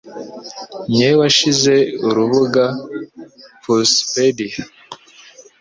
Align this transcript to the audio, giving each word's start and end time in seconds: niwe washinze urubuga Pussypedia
niwe 0.93 1.13
washinze 1.21 1.75
urubuga 2.07 2.63
Pussypedia 3.61 4.57